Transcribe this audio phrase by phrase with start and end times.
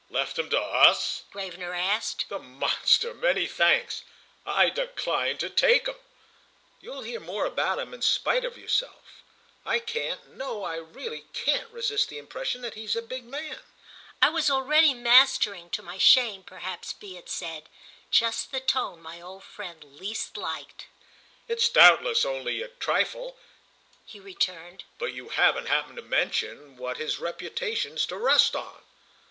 [0.09, 2.25] "Left him to us?" Gravener asked.
[2.27, 4.03] "The monster—many thanks!
[4.47, 5.95] I decline to take him."
[6.81, 9.21] "You'll hear more about him in spite of yourself.
[9.63, 13.59] I can't, no, I really can't resist the impression that he's a big man."
[14.23, 19.83] I was already mastering—to my shame perhaps be it said—just the tone my old friend
[19.83, 20.87] least liked.
[21.47, 23.37] "It's doubtless only a trifle,"
[24.03, 28.81] he returned, "but you haven't happened to mention what his reputation's to rest on."